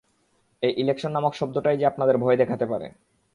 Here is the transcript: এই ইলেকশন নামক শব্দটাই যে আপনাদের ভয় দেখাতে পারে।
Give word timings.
এই 0.63 0.73
ইলেকশন 0.77 1.11
নামক 1.11 1.33
শব্দটাই 1.33 1.77
যে 1.77 1.85
আপনাদের 1.85 2.17
ভয় 2.17 2.37
দেখাতে 2.37 2.65
পারে। 2.65 2.87